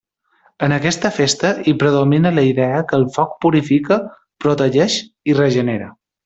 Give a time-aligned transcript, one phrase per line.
[0.67, 3.99] En aquesta festa, hi predomina la idea que el foc purifica,
[4.47, 4.97] protegeix
[5.33, 5.93] i regenera.